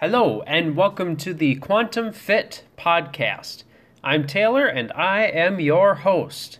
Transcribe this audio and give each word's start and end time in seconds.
Hello, 0.00 0.40
and 0.46 0.76
welcome 0.76 1.14
to 1.16 1.34
the 1.34 1.56
Quantum 1.56 2.10
Fit 2.10 2.64
Podcast. 2.78 3.64
I'm 4.02 4.26
Taylor, 4.26 4.64
and 4.64 4.90
I 4.92 5.24
am 5.24 5.60
your 5.60 5.96
host. 5.96 6.58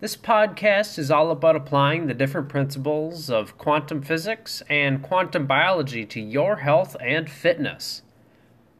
This 0.00 0.16
podcast 0.16 0.98
is 0.98 1.08
all 1.08 1.30
about 1.30 1.54
applying 1.54 2.08
the 2.08 2.12
different 2.12 2.48
principles 2.48 3.30
of 3.30 3.56
quantum 3.56 4.02
physics 4.02 4.64
and 4.68 5.00
quantum 5.00 5.46
biology 5.46 6.04
to 6.06 6.20
your 6.20 6.56
health 6.56 6.96
and 7.00 7.30
fitness. 7.30 8.02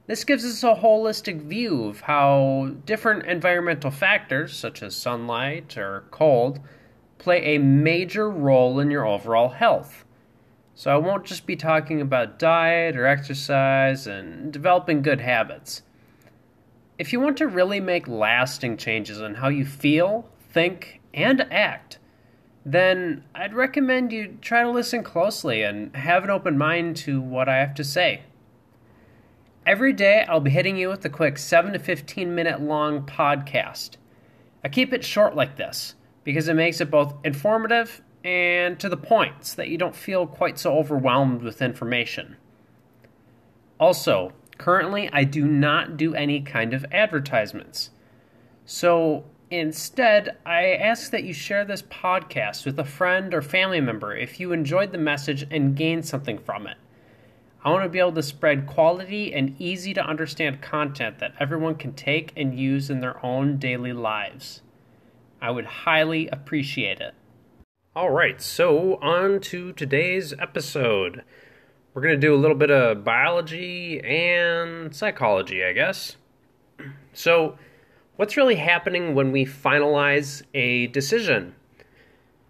This 0.09 0.25
gives 0.25 0.45
us 0.45 0.65
a 0.65 0.83
holistic 0.83 1.41
view 1.41 1.85
of 1.85 2.01
how 2.01 2.73
different 2.85 3.27
environmental 3.27 3.93
factors, 3.93 4.53
such 4.53 4.83
as 4.83 4.97
sunlight 4.97 5.79
or 5.79 6.07
cold, 6.11 6.59
play 7.19 7.55
a 7.55 7.59
major 7.59 8.29
role 8.29 8.81
in 8.81 8.91
your 8.91 9.07
overall 9.07 9.51
health. 9.51 10.05
So 10.83 10.91
I 10.91 10.97
won't 10.97 11.25
just 11.25 11.47
be 11.47 11.55
talking 11.55 12.01
about 12.01 12.41
diet 12.41 12.97
or 12.97 13.07
exercise 13.07 14.09
and 14.09 14.53
developing 14.53 15.01
good 15.01 15.21
habits. 15.21 15.83
If 16.99 17.13
you 17.13 17.21
want 17.21 17.37
to 17.37 17.47
really 17.47 17.79
make 17.79 18.09
lasting 18.09 18.79
changes 18.79 19.21
in 19.21 19.37
how 19.37 19.49
you 19.49 19.65
feel, 19.65 20.29
think, 20.51 21.01
and 21.15 21.43
act, 21.53 22.01
then 22.67 23.23
I'd 23.33 23.55
recommend 23.55 24.13
you 24.13 24.37
try 24.41 24.65
to 24.65 24.71
listen 24.73 25.05
closely 25.05 25.63
and 25.63 25.95
have 25.95 26.25
an 26.25 26.31
open 26.31 26.59
mind 26.59 26.97
to 26.97 27.21
what 27.21 27.49
I 27.49 27.59
have 27.59 27.75
to 27.75 27.85
say. 27.85 28.23
Every 29.65 29.93
day, 29.93 30.27
I'll 30.29 30.41
be 30.41 30.51
hitting 30.51 30.77
you 30.77 30.89
with 30.89 31.05
a 31.05 31.09
quick 31.09 31.39
7 31.39 31.75
to 31.75 31.79
15 31.79 32.35
minute 32.35 32.61
long 32.61 33.07
podcast. 33.07 33.99
I 34.65 34.69
keep 34.69 34.93
it 34.93 35.05
short 35.05 35.37
like 35.37 35.57
this 35.57 35.95
because 36.25 36.49
it 36.49 36.55
makes 36.55 36.81
it 36.81 36.91
both 36.91 37.15
informative 37.23 38.03
and 38.25 38.79
to 38.79 38.89
the 38.89 38.97
point 38.97 39.45
so 39.45 39.57
that 39.57 39.69
you 39.69 39.79
don't 39.79 39.97
feel 39.97 40.27
quite 40.27 40.59
so 40.59 40.77
overwhelmed 40.77 41.43
with 41.43 41.63
information. 41.63 42.37
Also, 43.81 44.33
currently 44.59 45.11
I 45.13 45.25
do 45.25 45.45
not 45.45 45.97
do 45.97 46.15
any 46.15 46.41
kind 46.41 46.73
of 46.73 46.87
advertisements. 46.93 47.91
So 48.65 49.25
instead, 49.51 50.37
I 50.47 50.75
ask 50.75 51.11
that 51.11 51.25
you 51.25 51.33
share 51.33 51.65
this 51.65 51.83
podcast 51.83 52.65
with 52.65 52.79
a 52.79 52.85
friend 52.85 53.35
or 53.35 53.43
family 53.43 53.81
member 53.81 54.17
if 54.17 54.39
you 54.39 54.53
enjoyed 54.53 54.93
the 54.93 54.99
message 54.99 55.45
and 55.51 55.77
gained 55.77 56.07
something 56.07 56.39
from 56.39 56.67
it. 56.67 56.77
I 57.65 57.71
want 57.71 57.85
to 57.85 57.89
be 57.89 58.01
able 58.01 58.13
to 58.13 58.23
spread 58.23 58.67
quality 58.67 59.33
and 59.33 59.55
easy 59.61 59.95
to 59.95 60.05
understand 60.05 60.63
content 60.63 61.21
that 61.21 61.35
everyone 61.39 61.77
can 61.77 61.93
take 61.93 62.33
and 62.37 62.59
use 62.59 62.91
in 62.91 63.01
their 63.01 63.25
own 63.25 63.59
daily 63.59 63.93
lives. 63.93 64.63
I 65.41 65.51
would 65.53 65.67
highly 65.67 66.29
appreciate 66.29 67.01
it. 67.01 67.15
All 67.95 68.09
right, 68.09 68.41
so 68.41 68.95
on 69.03 69.39
to 69.41 69.75
today's 69.75 70.33
episode. 70.39 71.25
We're 71.93 72.01
going 72.01 72.19
to 72.19 72.27
do 72.27 72.35
a 72.35 72.41
little 72.41 72.57
bit 72.57 72.71
of 72.71 73.05
biology 73.05 74.01
and 74.01 74.97
psychology, 74.97 75.63
I 75.63 75.75
guess. 75.75 76.17
So, 77.13 77.59
what's 78.17 78.35
really 78.39 78.55
happening 78.55 79.15
when 79.15 79.31
we 79.31 79.45
finalize 79.45 80.43
a 80.55 80.87
decision? 80.87 81.55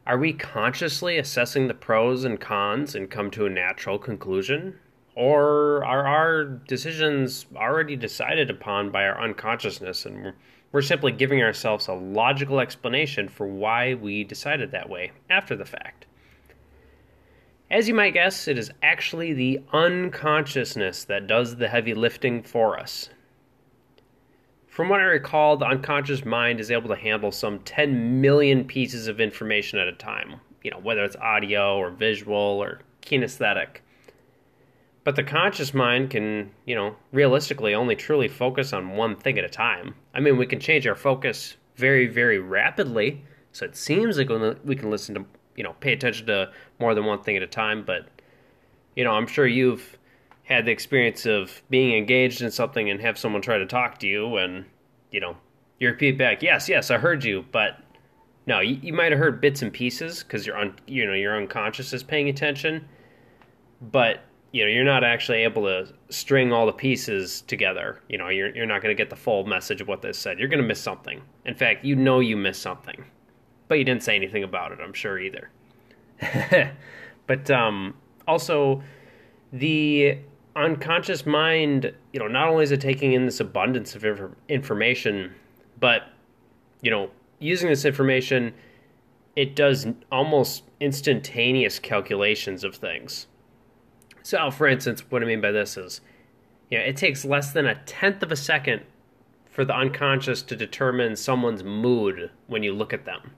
Are 0.07 0.17
we 0.17 0.33
consciously 0.33 1.19
assessing 1.19 1.67
the 1.67 1.75
pros 1.75 2.25
and 2.25 2.41
cons 2.41 2.95
and 2.95 3.11
come 3.11 3.29
to 3.33 3.45
a 3.45 3.51
natural 3.51 3.99
conclusion? 3.99 4.79
Or 5.15 5.85
are 5.85 6.07
our 6.07 6.45
decisions 6.45 7.47
already 7.55 7.97
decided 7.97 8.51
upon 8.51 8.91
by 8.91 9.05
our 9.05 9.21
unconsciousness 9.21 10.07
and 10.07 10.33
we're 10.73 10.81
simply 10.81 11.13
giving 11.13 11.43
ourselves 11.43 11.87
a 11.87 11.93
logical 11.93 12.59
explanation 12.59 13.29
for 13.29 13.47
why 13.47 13.95
we 13.95 14.25
decided 14.25 14.71
that 14.71 14.89
way 14.89 15.13
after 15.29 15.55
the 15.55 15.67
fact. 15.67 16.07
As 17.71 17.89
you 17.89 17.95
might 17.95 18.15
guess, 18.15 18.49
it 18.49 18.59
is 18.59 18.71
actually 18.83 19.33
the 19.33 19.61
unconsciousness 19.73 21.05
that 21.05 21.27
does 21.27 21.57
the 21.57 21.69
heavy 21.69 21.95
lifting 21.95 22.43
for 22.43 22.79
us. 22.79 23.11
From 24.67 24.89
what 24.89 25.01
I 25.01 25.05
recall, 25.05 25.59
the 25.59 25.67
unconscious 25.67 26.25
mind 26.25 26.59
is 26.59 26.71
able 26.71 26.89
to 26.89 26.97
handle 26.97 27.31
some 27.31 27.59
10 27.61 28.23
million 28.23 28.65
pieces 28.65 29.09
of 29.09 29.21
information 29.21 29.79
at 29.79 29.89
a 29.89 29.93
time, 29.93 30.41
you 30.63 30.71
know, 30.71 30.79
whether 30.79 31.05
it's 31.05 31.17
audio 31.17 31.77
or 31.77 31.91
visual 31.91 32.37
or 32.37 32.81
kinesthetic. 33.03 33.81
But 35.05 35.17
the 35.17 35.25
conscious 35.25 35.75
mind 35.75 36.11
can, 36.11 36.53
you 36.65 36.75
know, 36.75 36.95
realistically 37.11 37.75
only 37.75 37.97
truly 37.97 38.29
focus 38.29 38.73
on 38.73 38.97
one 38.97 39.17
thing 39.17 39.39
at 39.39 39.45
a 39.45 39.49
time. 39.49 39.95
I 40.15 40.21
mean, 40.21 40.37
we 40.37 40.47
can 40.47 40.61
change 40.61 40.87
our 40.87 40.95
focus 40.95 41.57
very, 41.77 42.07
very 42.07 42.39
rapidly. 42.39 43.25
So 43.51 43.65
it 43.65 43.77
seems 43.77 44.17
like 44.17 44.29
we 44.65 44.77
can 44.77 44.91
listen 44.91 45.15
to, 45.17 45.25
you 45.57 45.65
know, 45.65 45.75
pay 45.81 45.93
attention 45.93 46.27
to 46.27 46.53
more 46.79 46.95
than 46.95 47.05
one 47.05 47.23
thing 47.23 47.37
at 47.37 47.43
a 47.43 47.49
time. 47.49 47.85
But, 47.85 48.07
you 48.95 49.03
know, 49.03 49.13
I'm 49.13 49.27
sure 49.27 49.47
you've 49.47 49.99
had 50.45 50.67
the 50.67 50.71
experience 50.71 51.27
of 51.27 51.63
being 51.69 51.97
engaged 51.97 52.41
in 52.41 52.51
something 52.51 52.89
and 52.89 53.01
have 53.01 53.19
someone 53.19 53.43
try 53.43 53.59
to 53.59 53.67
talk 53.67 53.99
to 53.99 54.07
you 54.07 54.37
and, 54.37 54.67
you 55.11 55.21
know, 55.21 55.37
you 55.81 55.89
repeat 55.89 56.17
back, 56.17 56.43
yes, 56.43 56.69
yes, 56.69 56.93
I 56.93 56.99
heard 56.99 57.25
you. 57.25 57.45
But 57.51 57.79
no, 58.47 58.61
you, 58.61 58.79
you 58.83 58.93
might 58.93 59.11
have 59.11 59.19
heard 59.19 59.41
bits 59.41 59.63
and 59.63 59.73
pieces 59.73 60.23
because 60.23 60.47
you're 60.47 60.57
un, 60.57 60.77
you 60.87 61.05
know, 61.07 61.13
your 61.13 61.37
unconscious 61.37 61.93
is 61.93 62.05
paying 62.05 62.29
attention. 62.29 62.89
But 63.81 64.23
you 64.53 64.63
know 64.63 64.71
you're 64.71 64.85
not 64.85 65.03
actually 65.03 65.39
able 65.39 65.63
to 65.63 65.93
string 66.11 66.53
all 66.53 66.67
the 66.67 66.73
pieces 66.73 67.43
together. 67.43 68.01
You 68.09 68.19
know 68.19 68.29
you're, 68.29 68.55
you're 68.55 68.67
not 68.67 68.83
going 68.83 68.95
to 68.95 69.01
get 69.01 69.11
the 69.11 69.17
full 69.17 69.45
message 69.45 69.81
of 69.81 69.89
what 69.89 70.03
they 70.03 70.13
said. 70.13 70.39
You're 70.39 70.49
going 70.49 70.63
to 70.63 70.67
miss 70.67 70.81
something. 70.81 71.23
In 71.45 71.55
fact 71.55 71.85
you 71.85 71.97
know 71.97 72.21
you 72.21 72.37
missed 72.37 72.63
something. 72.63 73.05
But 73.69 73.79
you 73.79 73.85
didn't 73.85 74.03
say 74.03 74.15
anything 74.15 74.45
about 74.45 74.73
it 74.73 74.79
i'm 74.83 74.93
sure 74.93 75.19
either. 75.19 75.51
But 77.27 77.51
um, 77.51 77.95
also 78.27 78.83
the 79.53 80.19
unconscious 80.55 81.25
mind 81.25 81.95
you 82.13 82.21
know 82.21 82.29
not 82.29 82.49
only 82.49 82.63
is 82.65 82.73
it 82.73 82.81
taking 82.81 83.15
in 83.15 83.25
this 83.25 83.41
abundance 83.41 83.95
of 83.95 84.05
inf- 84.05 84.33
information 84.51 85.35
but 85.81 86.03
you 86.83 86.91
know 86.91 87.11
using 87.39 87.71
this 87.71 87.87
information 87.87 88.53
it 89.35 89.57
does 89.57 89.87
almost 90.11 90.65
instantaneous 90.79 91.79
calculations 91.79 92.65
of 92.65 92.75
things 92.75 93.29
so, 94.23 94.51
for 94.51 94.69
instance, 94.69 95.03
what 95.11 95.23
I 95.23 95.27
mean 95.27 95.41
by 95.41 95.51
this 95.51 95.77
is, 95.77 96.01
you 96.71 96.79
know, 96.79 96.85
it 96.85 96.97
takes 96.97 97.25
less 97.25 97.53
than 97.53 97.67
a 97.67 97.75
tenth 97.85 98.23
of 98.23 98.33
a 98.33 98.37
second 98.37 98.83
for 99.51 99.65
the 99.65 99.77
unconscious 99.77 100.43
to 100.43 100.57
determine 100.57 101.17
someone's 101.17 101.63
mood 101.63 102.31
when 102.47 102.63
you 102.63 102.73
look 102.73 102.93
at 102.93 103.05
them. 103.05 103.33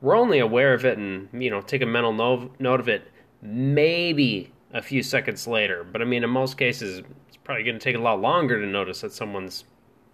We're 0.00 0.16
only 0.16 0.38
aware 0.38 0.74
of 0.74 0.84
it 0.84 0.98
and, 0.98 1.28
you 1.32 1.50
know, 1.50 1.60
take 1.60 1.82
a 1.82 1.86
mental 1.86 2.12
no- 2.12 2.52
note 2.58 2.80
of 2.80 2.88
it 2.88 3.10
maybe 3.42 4.52
a 4.72 4.82
few 4.82 5.02
seconds 5.02 5.46
later. 5.46 5.84
But 5.84 6.02
I 6.02 6.04
mean, 6.04 6.22
in 6.22 6.30
most 6.30 6.58
cases, 6.58 7.02
it's 7.28 7.36
probably 7.38 7.64
going 7.64 7.78
to 7.78 7.82
take 7.82 7.96
a 7.96 8.00
lot 8.00 8.20
longer 8.20 8.60
to 8.60 8.66
notice 8.66 9.00
that 9.00 9.12
someone's, 9.12 9.64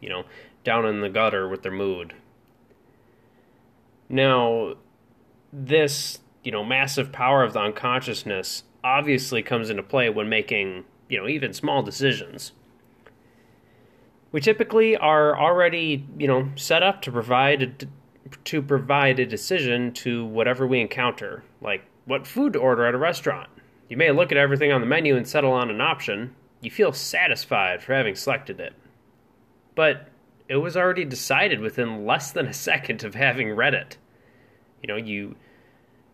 you 0.01 0.09
know, 0.09 0.25
down 0.65 0.87
in 0.87 1.01
the 1.01 1.09
gutter 1.09 1.49
with 1.49 1.63
their 1.63 1.73
mood. 1.73 2.15
Now, 4.09 4.75
this, 5.53 6.21
you 6.45 6.53
know, 6.53 6.65
massive 6.65 7.13
power 7.13 7.43
of 7.43 7.53
the 7.53 7.61
unconsciousness 7.61 8.63
obviously 8.85 9.43
comes 9.43 9.71
into 9.71 9.83
play 9.83 10.09
when 10.11 10.29
making, 10.29 10.85
you 11.09 11.19
know, 11.19 11.29
even 11.29 11.53
small 11.53 11.83
decisions. 11.83 12.53
We 14.33 14.41
typically 14.41 14.97
are 14.97 15.39
already, 15.39 16.07
you 16.17 16.27
know, 16.27 16.49
set 16.57 16.83
up 16.83 17.03
to 17.03 17.13
provide 17.13 17.63
a, 17.63 17.87
to 18.45 18.63
provide 18.63 19.19
a 19.19 19.27
decision 19.27 19.93
to 19.93 20.25
whatever 20.25 20.67
we 20.67 20.81
encounter, 20.81 21.45
like 21.61 21.85
what 22.07 22.27
food 22.27 22.55
to 22.55 22.59
order 22.59 22.87
at 22.87 22.95
a 22.95 22.99
restaurant. 22.99 23.49
You 23.89 23.97
may 23.97 24.11
look 24.11 24.33
at 24.33 24.39
everything 24.39 24.73
on 24.73 24.81
the 24.81 24.87
menu 24.87 25.17
and 25.17 25.29
settle 25.29 25.53
on 25.53 25.71
an 25.71 25.81
option. 25.81 26.35
You 26.61 26.71
feel 26.71 26.93
satisfied 26.93 27.83
for 27.83 27.95
having 27.95 28.15
selected 28.15 28.59
it. 28.59 28.73
But 29.75 30.09
it 30.49 30.57
was 30.57 30.77
already 30.77 31.05
decided 31.05 31.61
within 31.61 32.07
less 32.07 32.31
than 32.33 32.47
a 32.47 32.53
second 32.55 33.05
of 33.05 33.15
having 33.15 33.53
read 33.53 33.75
it. 33.75 33.99
You 34.83 34.89
know, 34.89 34.97
you 34.97 35.37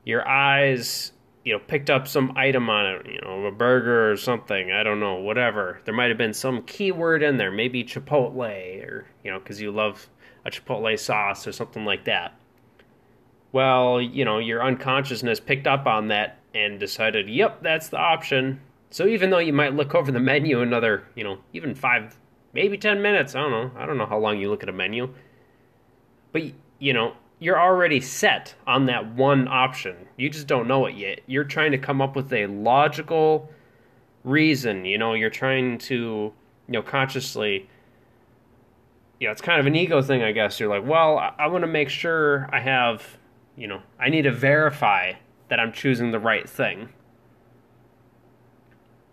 your 0.05 0.27
eyes 0.27 1.13
you 1.49 1.55
know, 1.55 1.61
picked 1.61 1.89
up 1.89 2.07
some 2.07 2.31
item 2.37 2.69
on 2.69 2.85
it, 2.85 3.07
you 3.07 3.19
know, 3.23 3.47
a 3.47 3.51
burger 3.51 4.13
or 4.13 4.19
something. 4.19 4.71
I 4.71 4.83
don't 4.83 5.01
know, 5.01 5.15
whatever. 5.15 5.81
There 5.87 5.95
might 5.95 6.11
have 6.11 6.19
been 6.19 6.35
some 6.35 6.61
keyword 6.65 7.23
in 7.23 7.39
there, 7.39 7.51
maybe 7.51 7.85
Chipotle 7.85 8.85
or, 8.85 9.07
you 9.25 9.31
know, 9.31 9.39
because 9.39 9.59
you 9.59 9.71
love 9.71 10.11
a 10.45 10.51
Chipotle 10.51 10.99
sauce 10.99 11.47
or 11.47 11.53
something 11.53 11.87
like 11.87 12.05
that. 12.05 12.39
Well, 13.51 13.99
you 13.99 14.27
know, 14.27 14.39
your 14.39 14.63
unconsciousness 14.63 15.41
picked 15.41 15.67
up 15.67 15.87
on 15.87 16.09
that 16.09 16.39
and 16.53 16.79
decided, 16.79 17.31
yep, 17.31 17.63
that's 17.63 17.89
the 17.89 17.97
option. 17.97 18.61
So 18.91 19.07
even 19.07 19.31
though 19.31 19.39
you 19.39 19.55
might 19.55 19.73
look 19.73 19.95
over 19.95 20.13
the 20.13 20.21
menu 20.21 20.61
another, 20.61 21.05
you 21.15 21.25
know, 21.25 21.39
even 21.55 21.75
five, 21.75 22.19
maybe 22.53 22.77
10 22.77 23.01
minutes, 23.01 23.35
I 23.35 23.41
don't 23.41 23.53
know. 23.53 23.71
I 23.75 23.87
don't 23.87 23.97
know 23.97 24.05
how 24.05 24.19
long 24.19 24.39
you 24.39 24.51
look 24.51 24.63
at 24.63 24.69
a 24.69 24.73
menu. 24.73 25.15
But, 26.31 26.43
you 26.79 26.93
know, 26.93 27.15
you're 27.39 27.61
already 27.61 28.01
set 28.01 28.55
on 28.67 28.87
that 28.87 29.15
one 29.15 29.49
option. 29.49 29.97
You 30.17 30.29
just 30.31 30.47
don't 30.47 30.67
know 30.67 30.87
it 30.87 30.97
yet. 30.97 31.21
You're 31.27 31.45
trying 31.45 31.73
to 31.73 31.79
come 31.79 32.01
up 32.01 32.17
with 32.17 32.33
a 32.33 32.47
logical 32.47 33.51
reason, 34.25 34.85
you 34.85 34.99
know, 34.99 35.15
you're 35.15 35.31
trying 35.31 35.79
to, 35.79 35.95
you 35.95 36.33
know, 36.73 36.83
consciously 36.83 37.69
you 39.21 39.27
know, 39.27 39.33
it's 39.33 39.43
kind 39.43 39.59
of 39.59 39.67
an 39.67 39.75
ego 39.75 40.01
thing, 40.01 40.23
I 40.23 40.33
guess. 40.33 40.61
You're 40.61 40.69
like, 40.69 40.89
well, 40.89 41.19
I, 41.19 41.33
I 41.39 41.47
want 41.49 41.63
to 41.63 41.69
make 41.69 41.89
sure 41.89 42.49
I 42.53 42.61
have, 42.61 43.19
you 43.57 43.67
know, 43.67 43.83
I 43.99 44.11
need 44.11 44.23
to 44.23 44.33
verify 44.33 45.15
that 45.49 45.59
I'm 45.59 45.73
choosing 45.73 46.11
the 46.11 46.21
right 46.21 46.49
thing. 46.49 46.91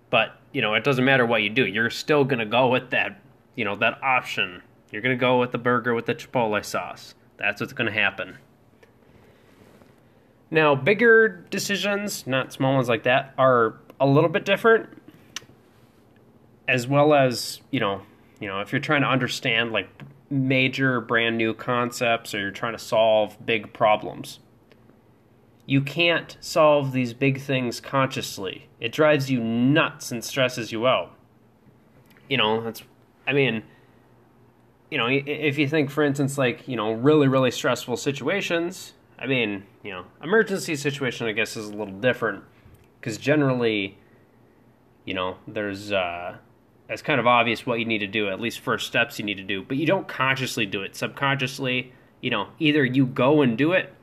But, 0.10 0.39
you 0.51 0.62
know, 0.62 0.75
it 0.75 0.83
doesn't 0.83 1.04
matter 1.04 1.25
what 1.25 1.42
you 1.42 1.50
do. 1.50 1.66
You're 1.66 1.89
still 1.89 2.24
going 2.24 2.39
to 2.39 2.45
go 2.45 2.68
with 2.68 2.92
that, 2.92 3.19
you 3.56 3.66
know, 3.66 3.75
that 3.77 4.01
option. 4.04 4.62
You're 4.92 5.01
going 5.01 5.18
to 5.18 5.19
go 5.19 5.39
with 5.39 5.51
the 5.51 5.57
burger 5.57 5.94
with 5.94 6.06
the 6.06 6.16
chipotle 6.16 6.63
sauce. 6.63 7.16
That's 7.37 7.61
what's 7.61 7.73
going 7.73 7.91
to 7.91 7.99
happen. 7.99 8.37
Now, 10.51 10.75
bigger 10.75 11.45
decisions, 11.49 12.25
not 12.27 12.53
small 12.53 12.75
ones 12.75 12.87
like 12.87 13.03
that, 13.03 13.33
are 13.37 13.75
a 13.99 14.05
little 14.05 14.29
bit 14.29 14.45
different. 14.45 14.89
As 16.67 16.87
well 16.87 17.13
as, 17.13 17.61
you 17.71 17.79
know, 17.79 18.01
you 18.39 18.47
know, 18.47 18.61
if 18.61 18.71
you're 18.71 18.81
trying 18.81 19.01
to 19.01 19.07
understand 19.07 19.71
like 19.71 19.89
major 20.29 20.99
brand 21.01 21.37
new 21.37 21.53
concepts 21.53 22.33
or 22.33 22.39
you're 22.39 22.51
trying 22.51 22.73
to 22.73 22.79
solve 22.79 23.43
big 23.45 23.73
problems. 23.73 24.39
You 25.65 25.81
can't 25.81 26.38
solve 26.39 26.91
these 26.91 27.13
big 27.13 27.41
things 27.41 27.79
consciously. 27.79 28.67
It 28.79 28.91
drives 28.91 29.31
you 29.31 29.39
nuts 29.39 30.11
and 30.11 30.23
stresses 30.23 30.71
you 30.71 30.88
out. 30.88 31.15
You 32.29 32.38
know, 32.38 32.61
that's 32.61 32.83
I 33.27 33.33
mean, 33.33 33.63
you 34.95 35.01
know, 35.01 35.07
if 35.09 35.57
you 35.57 35.68
think 35.68 35.89
for 35.89 36.06
instance 36.06 36.38
like, 36.38 36.69
you 36.69 36.77
know, 36.77 36.94
really 36.94 37.27
really 37.27 37.51
stressful 37.51 37.97
situations, 37.97 38.94
I 39.19 39.27
mean, 39.27 39.65
you 39.83 39.92
know, 39.92 40.06
emergency 40.24 40.77
situation 40.77 41.27
I 41.27 41.33
guess 41.33 41.57
is 41.57 41.68
a 41.68 41.75
little 41.75 42.00
different 42.00 42.45
cuz 43.01 43.18
generally 43.18 43.97
you 45.03 45.13
know, 45.13 45.36
there's 45.50 45.92
uh 45.92 46.38
it's 46.88 47.01
kind 47.01 47.19
of 47.19 47.27
obvious 47.27 47.65
what 47.65 47.80
you 47.80 47.83
need 47.83 47.97
to 47.97 48.07
do, 48.07 48.30
at 48.30 48.39
least 48.39 48.62
first 48.62 48.88
steps 48.88 49.19
you 49.19 49.25
need 49.25 49.36
to 49.36 49.44
do, 49.44 49.63
but 49.63 49.75
you 49.75 49.86
don't 49.86 50.07
consciously 50.07 50.65
do 50.65 50.81
it. 50.81 50.95
Subconsciously, 50.95 51.91
you 52.21 52.30
know, 52.30 52.48
either 52.59 52.86
you 52.86 53.06
go 53.06 53.41
and 53.41 53.57
do 53.57 53.74
it 53.74 53.94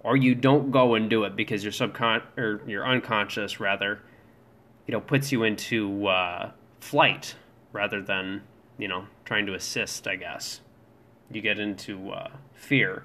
or 0.00 0.14
you 0.14 0.34
don't 0.34 0.70
go 0.70 0.94
and 0.94 1.08
do 1.08 1.24
it 1.24 1.36
because 1.36 1.64
your 1.64 1.72
subcon 1.72 2.20
or 2.36 2.60
your 2.66 2.86
unconscious 2.86 3.60
rather, 3.60 4.02
you 4.86 4.92
know, 4.92 5.00
puts 5.00 5.32
you 5.32 5.42
into 5.42 6.06
uh, 6.06 6.50
flight 6.80 7.34
rather 7.72 8.02
than, 8.02 8.42
you 8.78 8.88
know, 8.88 9.06
trying 9.24 9.46
to 9.46 9.54
assist, 9.54 10.06
I 10.06 10.16
guess. 10.16 10.60
You 11.30 11.40
get 11.40 11.58
into 11.58 12.10
uh, 12.10 12.30
fear. 12.52 13.04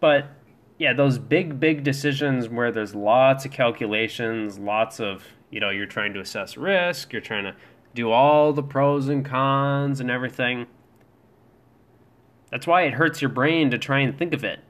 But 0.00 0.26
yeah, 0.78 0.92
those 0.94 1.18
big, 1.18 1.60
big 1.60 1.84
decisions 1.84 2.48
where 2.48 2.72
there's 2.72 2.94
lots 2.94 3.44
of 3.44 3.50
calculations, 3.50 4.58
lots 4.58 4.98
of, 4.98 5.24
you 5.50 5.60
know, 5.60 5.70
you're 5.70 5.86
trying 5.86 6.14
to 6.14 6.20
assess 6.20 6.56
risk, 6.56 7.12
you're 7.12 7.20
trying 7.20 7.44
to 7.44 7.54
do 7.94 8.10
all 8.10 8.52
the 8.52 8.62
pros 8.62 9.08
and 9.08 9.24
cons 9.24 10.00
and 10.00 10.10
everything. 10.10 10.66
That's 12.50 12.66
why 12.66 12.82
it 12.82 12.94
hurts 12.94 13.20
your 13.20 13.28
brain 13.28 13.70
to 13.70 13.78
try 13.78 14.00
and 14.00 14.16
think 14.16 14.32
of 14.32 14.42
it. 14.42 14.60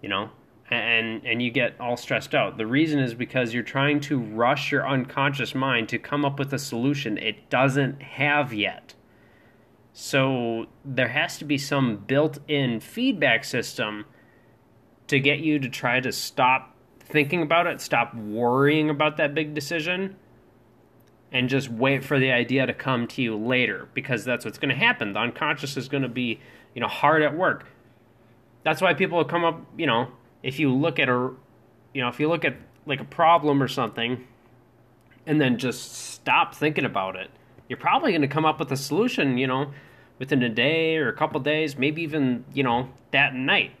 You 0.00 0.08
know, 0.08 0.30
and 0.72 1.24
and 1.26 1.42
you 1.42 1.50
get 1.50 1.78
all 1.80 1.96
stressed 1.96 2.34
out. 2.34 2.56
The 2.56 2.66
reason 2.66 3.00
is 3.00 3.14
because 3.14 3.52
you're 3.52 3.62
trying 3.62 4.00
to 4.00 4.18
rush 4.18 4.72
your 4.72 4.86
unconscious 4.88 5.54
mind 5.54 5.88
to 5.90 5.98
come 5.98 6.24
up 6.24 6.38
with 6.38 6.52
a 6.52 6.58
solution 6.58 7.18
it 7.18 7.50
doesn't 7.50 8.02
have 8.02 8.52
yet. 8.52 8.94
So 9.92 10.66
there 10.84 11.08
has 11.08 11.38
to 11.38 11.44
be 11.44 11.58
some 11.58 11.96
built-in 11.96 12.80
feedback 12.80 13.44
system 13.44 14.06
to 15.08 15.20
get 15.20 15.40
you 15.40 15.58
to 15.58 15.68
try 15.68 16.00
to 16.00 16.10
stop 16.10 16.74
thinking 17.00 17.42
about 17.42 17.66
it, 17.66 17.80
stop 17.80 18.14
worrying 18.14 18.88
about 18.88 19.18
that 19.18 19.34
big 19.34 19.52
decision 19.52 20.16
and 21.30 21.48
just 21.48 21.68
wait 21.68 22.04
for 22.04 22.18
the 22.18 22.30
idea 22.30 22.66
to 22.66 22.72
come 22.72 23.06
to 23.08 23.22
you 23.22 23.36
later 23.36 23.88
because 23.92 24.24
that's 24.24 24.44
what's 24.44 24.58
going 24.58 24.70
to 24.70 24.74
happen. 24.74 25.12
The 25.12 25.20
unconscious 25.20 25.76
is 25.76 25.88
going 25.88 26.02
to 26.02 26.08
be, 26.08 26.40
you 26.74 26.80
know, 26.80 26.88
hard 26.88 27.22
at 27.22 27.36
work. 27.36 27.66
That's 28.64 28.80
why 28.80 28.94
people 28.94 29.22
come 29.24 29.44
up, 29.44 29.60
you 29.76 29.86
know, 29.86 30.08
if 30.42 30.58
you 30.58 30.72
look 30.72 30.98
at 30.98 31.08
a, 31.08 31.30
you 31.94 32.02
know, 32.02 32.08
if 32.08 32.18
you 32.20 32.28
look 32.28 32.44
at 32.44 32.56
like 32.86 33.00
a 33.00 33.04
problem 33.04 33.62
or 33.62 33.68
something 33.68 34.26
and 35.26 35.40
then 35.40 35.58
just 35.58 35.92
stop 35.92 36.54
thinking 36.54 36.84
about 36.84 37.16
it, 37.16 37.30
you're 37.68 37.78
probably 37.78 38.10
going 38.10 38.22
to 38.22 38.28
come 38.28 38.44
up 38.44 38.58
with 38.58 38.70
a 38.72 38.76
solution, 38.76 39.38
you 39.38 39.46
know, 39.46 39.72
within 40.18 40.42
a 40.42 40.48
day 40.48 40.96
or 40.96 41.08
a 41.08 41.16
couple 41.16 41.40
days, 41.40 41.76
maybe 41.76 42.02
even, 42.02 42.44
you 42.52 42.62
know, 42.62 42.88
that 43.12 43.34
night. 43.34 43.72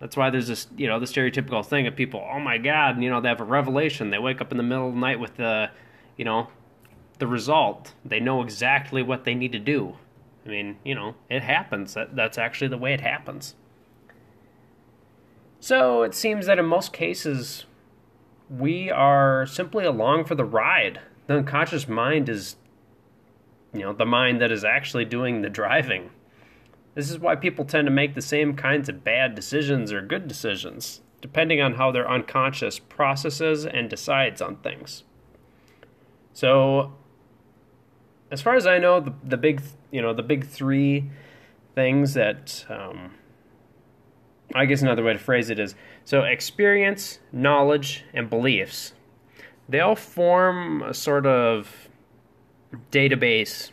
That's 0.00 0.16
why 0.16 0.30
there's 0.30 0.48
this, 0.48 0.66
you 0.76 0.86
know, 0.86 1.00
the 1.00 1.06
stereotypical 1.06 1.64
thing 1.64 1.86
of 1.86 1.96
people, 1.96 2.26
oh 2.32 2.38
my 2.38 2.58
God, 2.58 3.02
you 3.02 3.08
know, 3.10 3.20
they 3.20 3.28
have 3.28 3.40
a 3.40 3.44
revelation. 3.44 4.10
They 4.10 4.18
wake 4.18 4.40
up 4.40 4.50
in 4.50 4.56
the 4.56 4.62
middle 4.62 4.88
of 4.88 4.94
the 4.94 5.00
night 5.00 5.18
with 5.18 5.36
the, 5.36 5.70
you 6.16 6.24
know, 6.24 6.48
the 7.18 7.26
result. 7.26 7.94
They 8.04 8.20
know 8.20 8.42
exactly 8.42 9.02
what 9.02 9.24
they 9.24 9.34
need 9.34 9.52
to 9.52 9.58
do. 9.58 9.96
I 10.44 10.48
mean, 10.48 10.76
you 10.84 10.94
know, 10.94 11.14
it 11.30 11.42
happens. 11.42 11.94
That 11.94 12.14
that's 12.14 12.38
actually 12.38 12.68
the 12.68 12.78
way 12.78 12.92
it 12.92 13.00
happens. 13.00 13.54
So 15.64 16.02
it 16.02 16.14
seems 16.14 16.44
that 16.44 16.58
in 16.58 16.66
most 16.66 16.92
cases, 16.92 17.64
we 18.50 18.90
are 18.90 19.46
simply 19.46 19.86
along 19.86 20.26
for 20.26 20.34
the 20.34 20.44
ride. 20.44 21.00
The 21.26 21.38
unconscious 21.38 21.88
mind 21.88 22.28
is, 22.28 22.56
you 23.72 23.80
know, 23.80 23.94
the 23.94 24.04
mind 24.04 24.42
that 24.42 24.52
is 24.52 24.62
actually 24.62 25.06
doing 25.06 25.40
the 25.40 25.48
driving. 25.48 26.10
This 26.94 27.10
is 27.10 27.18
why 27.18 27.36
people 27.36 27.64
tend 27.64 27.86
to 27.86 27.90
make 27.90 28.14
the 28.14 28.20
same 28.20 28.54
kinds 28.54 28.90
of 28.90 29.04
bad 29.04 29.34
decisions 29.34 29.90
or 29.90 30.02
good 30.02 30.28
decisions, 30.28 31.00
depending 31.22 31.62
on 31.62 31.76
how 31.76 31.90
their 31.90 32.10
unconscious 32.10 32.78
processes 32.78 33.64
and 33.64 33.88
decides 33.88 34.42
on 34.42 34.56
things. 34.56 35.04
So, 36.34 36.92
as 38.30 38.42
far 38.42 38.54
as 38.54 38.66
I 38.66 38.76
know, 38.76 39.00
the, 39.00 39.14
the 39.24 39.38
big 39.38 39.62
you 39.90 40.02
know 40.02 40.12
the 40.12 40.22
big 40.22 40.46
three 40.46 41.10
things 41.74 42.12
that 42.12 42.66
um, 42.68 43.12
I 44.54 44.66
guess 44.66 44.82
another 44.82 45.02
way 45.02 45.12
to 45.12 45.18
phrase 45.18 45.50
it 45.50 45.58
is 45.58 45.74
so 46.04 46.22
experience, 46.22 47.18
knowledge, 47.32 48.04
and 48.14 48.30
beliefs. 48.30 48.94
They 49.68 49.80
all 49.80 49.96
form 49.96 50.82
a 50.82 50.94
sort 50.94 51.26
of 51.26 51.88
database, 52.92 53.70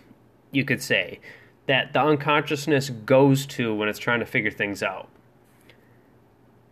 you 0.51 0.65
could 0.65 0.81
say, 0.81 1.19
that 1.67 1.93
the 1.93 2.01
unconsciousness 2.01 2.89
goes 2.89 3.45
to 3.47 3.75
when 3.75 3.89
it's 3.89 3.99
trying 3.99 4.19
to 4.19 4.25
figure 4.25 4.51
things 4.51 4.81
out. 4.81 5.09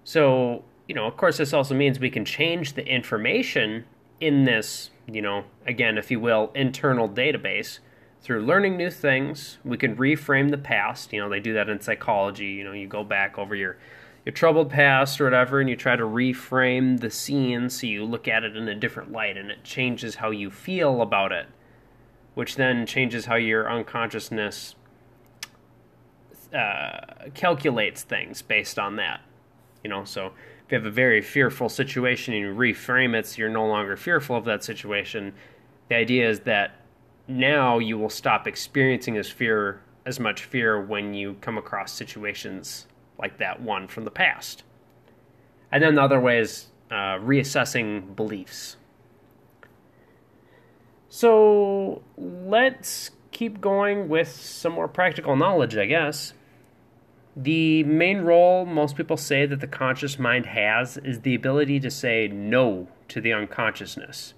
So, 0.04 0.64
you 0.88 0.96
know, 0.96 1.06
of 1.06 1.18
course, 1.18 1.38
this 1.38 1.54
also 1.54 1.76
means 1.76 2.00
we 2.00 2.10
can 2.10 2.26
change 2.26 2.74
the 2.74 2.86
information 2.86 3.86
in 4.20 4.46
this 4.46 4.90
you 5.14 5.22
know, 5.22 5.46
again, 5.66 5.98
if 5.98 6.12
you 6.12 6.20
will, 6.20 6.52
internal 6.56 7.10
database. 7.10 7.80
Through 8.22 8.46
learning 8.46 8.76
new 8.76 8.92
things, 8.92 9.60
we 9.64 9.78
can 9.78 9.96
reframe 9.96 10.52
the 10.52 10.58
past. 10.58 11.14
You 11.14 11.22
know, 11.22 11.30
they 11.30 11.40
do 11.40 11.54
that 11.54 11.70
in 11.70 11.80
psychology. 11.80 12.48
You 12.48 12.66
know, 12.66 12.74
you 12.74 12.88
go 12.88 13.04
back 13.04 13.38
over 13.38 13.56
your 13.56 13.78
your 14.30 14.34
troubled 14.36 14.70
past 14.70 15.20
or 15.20 15.24
whatever, 15.24 15.60
and 15.60 15.68
you 15.68 15.76
try 15.76 15.96
to 15.96 16.04
reframe 16.04 17.00
the 17.00 17.10
scene 17.10 17.68
so 17.68 17.88
you 17.88 18.06
look 18.06 18.28
at 18.28 18.44
it 18.44 18.56
in 18.56 18.68
a 18.68 18.76
different 18.76 19.12
light, 19.12 19.36
and 19.36 19.50
it 19.50 19.64
changes 19.64 20.18
how 20.18 20.30
you 20.30 20.52
feel 20.52 21.02
about 21.02 21.32
it, 21.32 21.48
which 22.36 22.56
then 22.56 22.86
changes 22.86 23.26
how 23.26 23.34
your 23.34 23.68
unconsciousness 23.68 24.76
uh, 26.54 27.00
calculates 27.34 28.04
things 28.04 28.44
based 28.44 28.78
on 28.78 28.98
that. 28.98 29.22
You 29.84 29.90
know, 29.90 30.04
so 30.04 30.28
if 30.28 30.72
you 30.72 30.78
have 30.78 30.86
a 30.86 30.92
very 30.92 31.24
fearful 31.24 31.68
situation 31.68 32.36
and 32.36 32.44
you 32.44 32.54
reframe 32.54 33.16
it 33.16 33.26
so 33.26 33.40
you're 33.40 33.50
no 33.50 33.66
longer 33.66 33.98
fearful 33.98 34.36
of 34.36 34.46
that 34.46 34.64
situation, 34.64 35.34
the 35.88 35.96
idea 35.96 36.30
is 36.30 36.42
that 36.42 36.76
now 37.28 37.80
you 37.80 37.98
will 37.98 38.12
stop 38.12 38.46
experiencing 38.46 39.18
as 39.18 39.28
fear 39.28 39.82
as 40.06 40.20
much 40.20 40.44
fear 40.44 40.80
when 40.80 41.16
you 41.16 41.36
come 41.42 41.58
across 41.58 41.92
situations 41.92 42.86
like 43.20 43.38
that 43.38 43.62
one 43.62 43.88
from 43.88 44.06
the 44.06 44.12
past. 44.12 44.64
And 45.72 45.84
then 45.84 45.96
the 45.96 46.02
other 46.02 46.20
way 46.20 46.40
is 46.40 46.68
uh, 46.90 47.20
reassessing 47.20 48.16
beliefs. 48.16 48.78
So 51.10 52.02
let's 52.18 53.12
keep 53.32 53.62
going 53.62 54.10
with 54.10 54.30
some 54.30 54.74
more 54.74 54.88
practical 54.88 55.36
knowledge, 55.36 55.76
I 55.76 55.86
guess. 55.86 56.34
The 57.36 57.84
main 57.84 58.22
role 58.22 58.66
most 58.66 58.96
people 58.96 59.18
say 59.18 59.46
that 59.46 59.60
the 59.60 59.68
conscious 59.68 60.20
mind 60.20 60.48
has 60.48 60.98
is 60.98 61.22
the 61.22 61.36
ability 61.36 61.80
to 61.82 61.92
say 61.92 62.28
no 62.28 62.90
to 63.10 63.22
the 63.22 63.34
unconsciousness. 63.34 64.34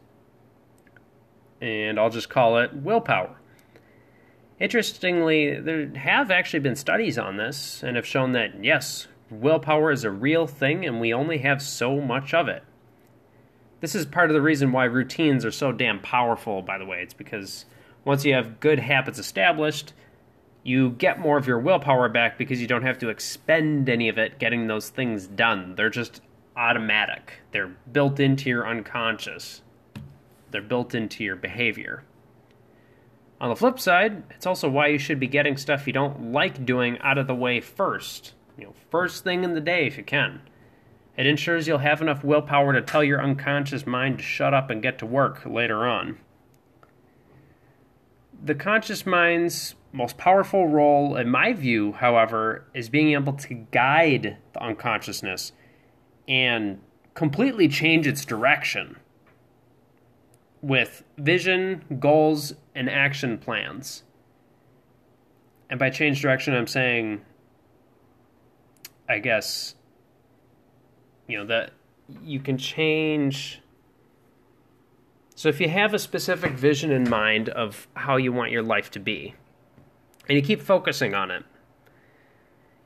And 1.59 1.99
I'll 1.99 2.09
just 2.09 2.29
call 2.29 2.57
it 2.57 2.73
willpower. 2.73 3.40
Interestingly, 4.61 5.59
there 5.59 5.89
have 5.95 6.29
actually 6.29 6.59
been 6.59 6.75
studies 6.75 7.17
on 7.17 7.37
this 7.37 7.81
and 7.81 7.95
have 7.95 8.05
shown 8.05 8.33
that 8.33 8.63
yes, 8.63 9.07
willpower 9.31 9.91
is 9.91 10.03
a 10.03 10.11
real 10.11 10.45
thing 10.45 10.85
and 10.85 11.01
we 11.01 11.11
only 11.11 11.39
have 11.39 11.63
so 11.63 11.99
much 11.99 12.31
of 12.31 12.47
it. 12.47 12.63
This 13.79 13.95
is 13.95 14.05
part 14.05 14.29
of 14.29 14.35
the 14.35 14.41
reason 14.41 14.71
why 14.71 14.83
routines 14.83 15.43
are 15.45 15.51
so 15.51 15.71
damn 15.71 15.99
powerful, 15.99 16.61
by 16.61 16.77
the 16.77 16.85
way. 16.85 17.01
It's 17.01 17.15
because 17.15 17.65
once 18.05 18.23
you 18.23 18.35
have 18.35 18.59
good 18.59 18.77
habits 18.77 19.17
established, 19.17 19.93
you 20.61 20.91
get 20.91 21.19
more 21.19 21.39
of 21.39 21.47
your 21.47 21.57
willpower 21.57 22.07
back 22.07 22.37
because 22.37 22.61
you 22.61 22.67
don't 22.67 22.83
have 22.83 22.99
to 22.99 23.09
expend 23.09 23.89
any 23.89 24.09
of 24.09 24.19
it 24.19 24.37
getting 24.37 24.67
those 24.67 24.89
things 24.89 25.25
done. 25.25 25.73
They're 25.73 25.89
just 25.89 26.21
automatic, 26.55 27.39
they're 27.51 27.75
built 27.91 28.19
into 28.19 28.47
your 28.47 28.67
unconscious, 28.67 29.63
they're 30.51 30.61
built 30.61 30.93
into 30.93 31.23
your 31.23 31.35
behavior. 31.35 32.03
On 33.41 33.49
the 33.49 33.55
flip 33.55 33.79
side, 33.79 34.21
it's 34.29 34.45
also 34.45 34.69
why 34.69 34.87
you 34.87 34.99
should 34.99 35.19
be 35.19 35.25
getting 35.25 35.57
stuff 35.57 35.87
you 35.87 35.93
don't 35.93 36.31
like 36.31 36.63
doing 36.63 36.99
out 36.99 37.17
of 37.17 37.25
the 37.25 37.33
way 37.33 37.59
first. 37.59 38.35
You 38.55 38.65
know, 38.65 38.73
first 38.91 39.23
thing 39.23 39.43
in 39.43 39.55
the 39.55 39.59
day 39.59 39.87
if 39.87 39.97
you 39.97 40.03
can. 40.03 40.41
It 41.17 41.25
ensures 41.25 41.67
you'll 41.67 41.79
have 41.79 42.03
enough 42.03 42.23
willpower 42.23 42.71
to 42.71 42.83
tell 42.83 43.03
your 43.03 43.19
unconscious 43.19 43.87
mind 43.87 44.19
to 44.19 44.23
shut 44.23 44.53
up 44.53 44.69
and 44.69 44.79
get 44.79 44.99
to 44.99 45.07
work 45.07 45.43
later 45.43 45.87
on. 45.87 46.19
The 48.43 48.53
conscious 48.53 49.07
mind's 49.07 49.73
most 49.91 50.19
powerful 50.19 50.67
role, 50.67 51.15
in 51.15 51.27
my 51.27 51.51
view, 51.53 51.93
however, 51.93 52.65
is 52.75 52.89
being 52.89 53.13
able 53.13 53.33
to 53.33 53.55
guide 53.55 54.37
the 54.53 54.63
unconsciousness 54.63 55.51
and 56.27 56.79
completely 57.15 57.67
change 57.67 58.05
its 58.05 58.23
direction 58.23 58.97
with 60.61 61.03
vision, 61.17 61.83
goals, 61.99 62.53
and 62.75 62.89
action 62.89 63.37
plans. 63.37 64.03
And 65.69 65.79
by 65.79 65.89
change 65.89 66.21
direction, 66.21 66.53
I'm 66.53 66.67
saying, 66.67 67.21
I 69.09 69.19
guess, 69.19 69.75
you 71.27 71.37
know, 71.37 71.45
that 71.45 71.71
you 72.23 72.39
can 72.39 72.57
change. 72.57 73.61
So 75.35 75.49
if 75.49 75.59
you 75.59 75.69
have 75.69 75.93
a 75.93 75.99
specific 75.99 76.51
vision 76.53 76.91
in 76.91 77.09
mind 77.09 77.49
of 77.49 77.87
how 77.95 78.17
you 78.17 78.31
want 78.31 78.51
your 78.51 78.61
life 78.61 78.91
to 78.91 78.99
be, 78.99 79.33
and 80.27 80.35
you 80.35 80.43
keep 80.43 80.61
focusing 80.61 81.13
on 81.13 81.31
it, 81.31 81.43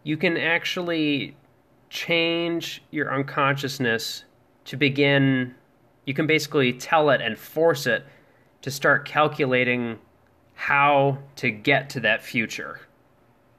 you 0.04 0.16
can 0.16 0.38
actually 0.38 1.36
change 1.90 2.84
your 2.92 3.14
unconsciousness 3.14 4.24
to 4.66 4.78
begin 4.78 5.56
you 6.06 6.14
can 6.14 6.28
basically 6.28 6.74
tell 6.74 7.10
it 7.10 7.22
and 7.22 7.38
force 7.38 7.88
it 7.88 8.06
to 8.62 8.72
start 8.72 9.06
calculating 9.06 10.00
how 10.54 11.18
to 11.36 11.52
get 11.52 11.90
to 11.92 12.00
that 12.00 12.24
future. 12.24 12.80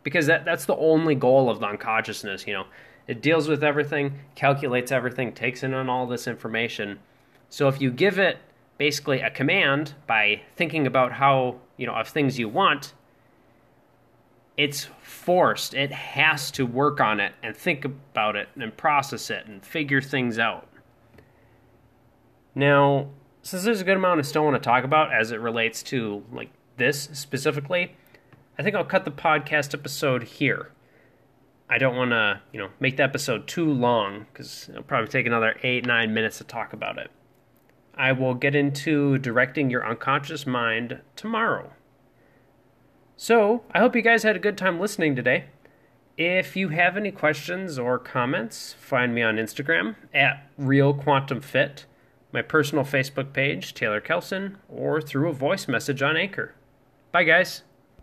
Because 0.03 0.27
that, 0.27 0.45
that's 0.45 0.65
the 0.65 0.77
only 0.77 1.15
goal 1.15 1.51
of 1.51 1.61
the 1.61 1.67
unconsciousness, 1.67 2.47
you 2.47 2.55
know. 2.55 2.65
It 3.07 3.23
deals 3.23 3.49
with 3.49 3.63
everything, 3.63 4.19
calculates 4.35 4.91
everything, 4.91 5.33
takes 5.33 5.63
in 5.63 5.75
on 5.75 5.89
all 5.89 6.07
this 6.07 6.27
information. 6.27 6.99
So 7.51 7.69
if 7.69 7.81
you 7.81 7.91
give 7.91 8.19
it 8.19 8.39
basically 8.79 9.21
a 9.21 9.31
command 9.31 9.95
by 10.07 10.43
thinking 10.57 10.87
about 10.87 11.13
how, 11.13 11.57
you 11.77 11.87
know, 11.87 11.95
of 11.95 12.09
things 12.09 12.39
you 12.39 12.49
want, 12.49 12.95
it's 14.57 14.89
forced. 15.03 15.75
It 15.75 15.93
has 15.93 16.51
to 16.53 16.67
work 16.67 17.01
on 17.01 17.21
it 17.21 17.33
and 17.43 17.57
think 17.57 17.85
about 17.85 18.37
it 18.37 18.49
and 18.57 18.77
process 18.77 19.31
it 19.31 19.47
and 19.47 19.65
figure 19.65 20.01
things 20.01 20.39
out. 20.39 20.69
Now, 22.57 23.11
since 23.43 23.65
there's 23.65 23.83
a 23.83 23.85
good 23.85 23.99
amount 23.99 24.19
I 24.19 24.23
still 24.23 24.43
want 24.43 24.61
to 24.61 24.67
talk 24.67 24.83
about 24.83 25.13
as 25.13 25.31
it 25.31 25.41
relates 25.41 25.83
to 25.85 26.25
like 26.33 26.49
this 26.79 27.11
specifically, 27.13 27.95
I 28.59 28.63
think 28.63 28.75
I'll 28.75 28.83
cut 28.83 29.05
the 29.05 29.11
podcast 29.11 29.75
episode 29.75 30.23
here. 30.23 30.73
I 31.69 31.77
don't 31.77 31.97
want 31.97 32.13
to, 32.13 32.41
you 32.55 32.59
know, 32.59 32.71
make 32.81 32.97
the 32.97 33.03
episode 33.03 33.47
too 33.47 33.71
long 33.71 34.25
because 34.33 34.71
it'll 34.71 34.85
probably 34.85 35.09
take 35.09 35.27
another 35.27 35.57
eight, 35.63 35.85
nine 35.85 36.15
minutes 36.15 36.39
to 36.39 36.45
talk 36.45 36.73
about 36.73 36.97
it. 36.97 37.11
I 37.95 38.13
will 38.13 38.35
get 38.35 38.55
into 38.55 39.19
directing 39.19 39.69
your 39.69 39.87
unconscious 39.87 40.47
mind 40.47 41.01
tomorrow. 41.15 41.73
So, 43.19 43.65
I 43.73 43.81
hope 43.81 43.95
you 43.95 44.03
guys 44.03 44.23
had 44.23 44.37
a 44.37 44.41
good 44.41 44.57
time 44.57 44.81
listening 44.81 45.15
today. 45.15 45.47
If 46.17 46.57
you 46.57 46.71
have 46.71 46.97
any 46.97 47.11
questions 47.11 47.79
or 47.79 47.99
comments, 47.99 48.75
find 48.79 49.15
me 49.15 49.23
on 49.23 49.37
Instagram 49.37 49.97
at 50.15 50.51
Real 50.57 50.95
Quantum 50.95 51.43
Fit 51.43 51.85
my 52.33 52.43
personal 52.43 52.85
Facebook 52.85 53.33
page, 53.33 53.75
Taylor 53.75 54.01
Kelson, 54.01 54.59
or 54.69 55.01
through 55.01 55.29
a 55.29 55.33
voice 55.33 55.69
message 55.69 56.03
on 56.03 56.17
Anchor. 56.17 56.55
Bye, 57.13 57.25
guys. 57.25 57.63